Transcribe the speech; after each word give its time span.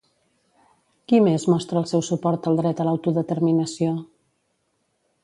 Qui 1.11 1.19
més 1.25 1.45
mostra 1.53 1.77
el 1.83 1.85
seu 1.91 2.03
suport 2.09 2.49
al 2.53 2.57
dret 2.63 2.81
a 2.81 2.87
l'autodeterminació? 2.89 3.93